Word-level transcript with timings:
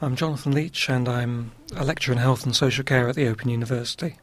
I'm 0.00 0.14
Jonathan 0.14 0.52
Leach, 0.52 0.88
and 0.88 1.08
I'm 1.08 1.50
a 1.74 1.84
lecturer 1.84 2.12
in 2.12 2.20
health 2.20 2.46
and 2.46 2.54
social 2.54 2.84
care 2.84 3.08
at 3.08 3.16
the 3.16 3.26
Open 3.26 3.48
University. 3.48 4.16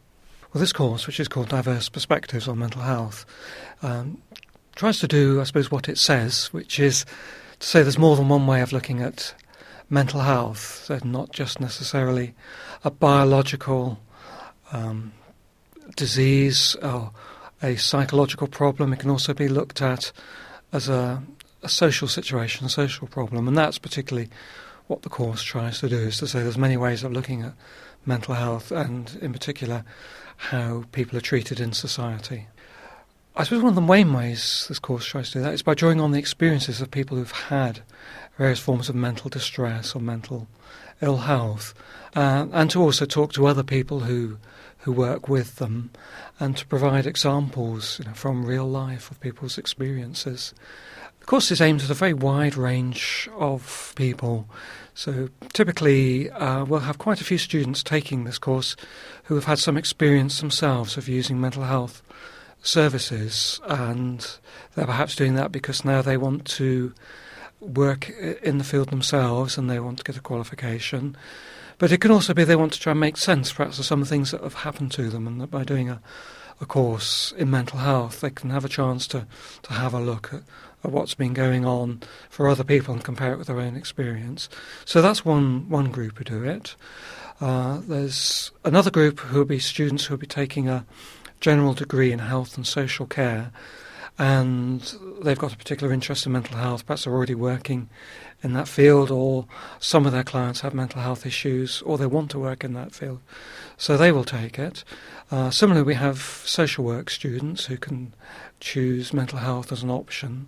Well, 0.54 0.62
this 0.62 0.72
course, 0.72 1.06
which 1.06 1.20
is 1.20 1.28
called 1.28 1.50
Diverse 1.50 1.90
Perspectives 1.90 2.48
on 2.48 2.60
Mental 2.60 2.82
Health, 2.82 3.26
um, 3.82 4.22
tries 4.78 5.00
to 5.00 5.08
do, 5.08 5.42
I 5.42 5.44
suppose, 5.44 5.70
what 5.70 5.90
it 5.90 5.98
says, 5.98 6.46
which 6.54 6.80
is 6.80 7.04
to 7.60 7.68
say 7.68 7.82
there's 7.82 7.98
more 7.98 8.16
than 8.16 8.30
one 8.30 8.48
way 8.48 8.62
of 8.62 8.72
looking 8.72 9.02
at 9.02 9.36
mental 9.90 10.22
health, 10.22 10.86
so 10.86 10.98
not 11.04 11.34
just 11.34 11.60
necessarily 11.60 12.34
a 12.86 12.90
biological 12.90 14.00
um, 14.72 15.12
disease 15.98 16.78
or 16.82 17.12
a 17.62 17.76
psychological 17.76 18.48
problem. 18.48 18.94
It 18.94 19.00
can 19.00 19.10
also 19.10 19.34
be 19.34 19.50
looked 19.50 19.82
at 19.82 20.14
as 20.72 20.88
a, 20.88 21.22
a 21.64 21.68
social 21.68 22.08
situation, 22.08 22.66
a 22.66 22.70
social 22.70 23.08
problem, 23.08 23.46
and 23.46 23.58
that's 23.58 23.78
particularly 23.78 24.30
what 24.88 25.02
the 25.02 25.10
course 25.10 25.42
tries 25.42 25.80
to 25.80 25.90
do 25.90 25.98
is 25.98 26.18
to 26.20 26.28
say 26.28 26.42
there's 26.44 26.58
many 26.58 26.78
ways 26.78 27.04
of 27.04 27.12
looking 27.12 27.42
at 27.42 27.54
mental 28.06 28.36
health 28.36 28.72
and 28.72 29.18
in 29.22 29.34
particular 29.34 29.84
how 30.38 30.84
people 30.92 31.18
are 31.18 31.22
treated 31.22 31.60
in 31.60 31.74
society. 31.74 32.48
I 33.36 33.44
suppose 33.44 33.64
one 33.64 33.72
of 33.72 33.76
the 33.76 33.82
main 33.82 34.14
ways 34.14 34.66
this 34.70 34.80
course 34.80 35.06
tries 35.06 35.32
to 35.32 35.40
do 35.40 35.44
that 35.44 35.54
is 35.54 35.64
by 35.64 35.74
drawing 35.74 36.00
on 36.00 36.12
the 36.12 36.20
experiences 36.20 36.80
of 36.80 36.92
people 36.92 37.18
who've 37.18 37.32
had 37.32 37.82
various 38.38 38.60
forms 38.60 38.88
of 38.88 38.96
mental 38.96 39.30
distress 39.30 39.96
or 39.96 40.02
mental 40.02 40.48
ill 41.02 41.18
health, 41.18 41.74
uh, 42.16 42.48
and 42.54 42.72
to 42.72 42.82
also 42.82 43.06
talk 43.06 43.34
to 43.34 43.46
other 43.46 43.64
people 43.64 44.02
who 44.02 44.38
who 44.86 44.92
work 44.92 45.28
with 45.28 45.56
them, 45.56 45.90
and 46.40 46.56
to 46.56 46.66
provide 46.68 47.08
examples 47.08 47.98
you 47.98 48.06
know, 48.06 48.14
from 48.14 48.46
real 48.46 48.70
life 48.70 49.10
of 49.10 49.20
people's 49.20 49.58
experiences. 49.58 50.54
The 51.22 51.26
course 51.26 51.50
is 51.50 51.60
aimed 51.60 51.82
at 51.82 51.90
a 51.90 51.96
very 51.96 52.14
wide 52.14 52.56
range 52.56 53.28
of 53.36 53.94
people. 53.96 54.48
So 54.94 55.30
typically, 55.54 56.30
uh, 56.30 56.66
we'll 56.66 56.82
have 56.82 57.00
quite 57.00 57.20
a 57.20 57.24
few 57.24 57.40
students 57.40 57.82
taking 57.82 58.26
this 58.26 58.38
course 58.38 58.76
who 59.24 59.34
have 59.34 59.46
had 59.46 59.58
some 59.58 59.76
experience 59.76 60.40
themselves 60.40 60.98
of 60.98 61.10
using 61.10 61.42
mental 61.42 61.64
health 61.64 62.04
services, 62.62 63.60
and 63.64 64.38
they're 64.76 64.86
perhaps 64.86 65.16
doing 65.16 65.34
that 65.34 65.52
because 65.52 65.84
now 65.84 66.04
they 66.04 66.16
want 66.16 66.46
to 66.46 66.94
work 67.60 68.08
in 68.44 68.60
the 68.60 68.64
field 68.64 68.90
themselves 68.90 69.58
and 69.58 69.68
they 69.68 69.80
want 69.80 69.98
to 69.98 70.04
get 70.04 70.16
a 70.16 70.22
qualification. 70.22 71.18
But 71.78 71.92
it 71.92 72.00
can 72.00 72.12
also 72.12 72.34
be 72.34 72.44
they 72.44 72.56
want 72.56 72.74
to 72.74 72.80
try 72.80 72.92
and 72.92 73.00
make 73.00 73.18
sense, 73.18 73.52
perhaps, 73.52 73.80
of 73.80 73.86
some 73.86 74.06
things 74.06 74.32
that 74.32 74.42
have 74.42 74.54
happened 74.54 74.92
to 74.94 75.10
them, 75.10 75.28
and 75.28 75.42
that 75.42 75.52
by 75.52 75.64
doing 75.64 75.90
a, 75.90 76.02
a 76.62 76.66
course 76.66 77.34
in 77.38 77.50
mental 77.50 77.80
health, 77.80 78.22
they 78.22 78.30
can 78.30 78.50
have 78.50 78.66
a 78.66 78.70
chance 78.70 79.08
to, 79.08 79.28
to 79.64 79.74
have 79.74 79.94
a 79.94 80.00
look 80.00 80.34
at 80.34 80.42
of 80.86 80.94
what's 80.94 81.16
been 81.16 81.34
going 81.34 81.66
on 81.66 82.02
for 82.30 82.48
other 82.48 82.64
people 82.64 82.94
and 82.94 83.04
compare 83.04 83.34
it 83.34 83.38
with 83.38 83.48
their 83.48 83.60
own 83.60 83.76
experience. 83.76 84.48
So 84.86 85.02
that's 85.02 85.26
one, 85.26 85.68
one 85.68 85.92
group 85.92 86.18
who 86.18 86.24
do 86.24 86.44
it. 86.44 86.76
Uh, 87.42 87.82
there's 87.88 88.52
another 88.64 88.92
group 88.92 89.20
who 89.20 89.40
will 89.40 89.46
be 89.46 89.60
students 89.60 90.06
who 90.06 90.14
will 90.14 90.20
be 90.20 90.28
taking 90.28 90.70
a 90.70 90.86
general 91.42 91.74
degree 91.74 92.12
in 92.12 92.20
health 92.20 92.56
and 92.56 92.66
social 92.66 93.06
care, 93.06 93.52
and 94.18 94.96
they've 95.22 95.38
got 95.38 95.54
a 95.54 95.58
particular 95.58 95.92
interest 95.92 96.26
in 96.26 96.32
mental 96.32 96.58
health. 96.58 96.86
Perhaps 96.86 97.04
they're 97.04 97.14
already 97.14 97.36
working 97.36 97.90
in 98.42 98.54
that 98.54 98.68
field, 98.68 99.12
or 99.12 99.46
some 99.80 100.06
of 100.06 100.12
their 100.12 100.24
clients 100.24 100.62
have 100.62 100.74
mental 100.74 101.02
health 101.02 101.26
issues, 101.26 101.82
or 101.82 101.98
they 101.98 102.06
want 102.06 102.32
to 102.32 102.40
work 102.40 102.64
in 102.64 102.74
that 102.74 102.94
field. 102.94 103.20
So 103.78 103.98
they 103.98 104.12
will 104.12 104.24
take 104.24 104.58
it. 104.58 104.84
Uh, 105.32 105.50
similarly, 105.50 105.86
we 105.86 105.96
have 105.96 106.20
social 106.46 106.86
work 106.86 107.10
students 107.10 107.66
who 107.66 107.78
can 107.78 108.14
choose 108.60 109.14
mental 109.14 109.40
health 109.40 109.72
as 109.72 109.84
an 109.84 109.90
option. 109.90 110.48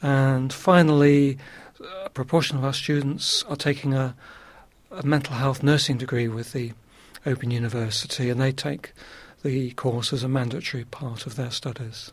And 0.00 0.52
finally, 0.52 1.38
a 2.04 2.10
proportion 2.10 2.56
of 2.56 2.64
our 2.64 2.72
students 2.72 3.42
are 3.44 3.56
taking 3.56 3.94
a, 3.94 4.14
a 4.90 5.04
mental 5.04 5.34
health 5.34 5.62
nursing 5.62 5.98
degree 5.98 6.28
with 6.28 6.52
the 6.52 6.72
Open 7.26 7.50
University, 7.50 8.30
and 8.30 8.40
they 8.40 8.52
take 8.52 8.92
the 9.42 9.72
course 9.72 10.12
as 10.12 10.22
a 10.22 10.28
mandatory 10.28 10.84
part 10.84 11.26
of 11.26 11.36
their 11.36 11.50
studies. 11.50 12.12